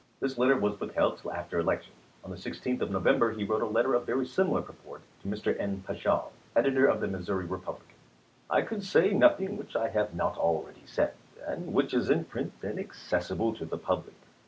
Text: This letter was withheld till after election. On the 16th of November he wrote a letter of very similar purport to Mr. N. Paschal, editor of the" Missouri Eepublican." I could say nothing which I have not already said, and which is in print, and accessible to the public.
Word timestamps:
This 0.19 0.35
letter 0.39 0.55
was 0.57 0.79
withheld 0.79 1.19
till 1.19 1.31
after 1.31 1.59
election. 1.59 1.93
On 2.23 2.31
the 2.31 2.35
16th 2.35 2.81
of 2.81 2.89
November 2.89 3.33
he 3.33 3.43
wrote 3.43 3.61
a 3.61 3.67
letter 3.67 3.93
of 3.93 4.03
very 4.07 4.25
similar 4.25 4.63
purport 4.63 5.03
to 5.21 5.27
Mr. 5.27 5.55
N. 5.59 5.83
Paschal, 5.85 6.31
editor 6.55 6.87
of 6.87 7.01
the" 7.01 7.07
Missouri 7.07 7.45
Eepublican." 7.45 7.95
I 8.49 8.63
could 8.63 8.83
say 8.83 9.11
nothing 9.13 9.57
which 9.57 9.75
I 9.75 9.89
have 9.89 10.15
not 10.15 10.39
already 10.39 10.81
said, 10.87 11.13
and 11.45 11.71
which 11.71 11.93
is 11.93 12.09
in 12.09 12.25
print, 12.25 12.53
and 12.63 12.79
accessible 12.79 13.53
to 13.57 13.63
the 13.65 13.77
public. 13.77 14.15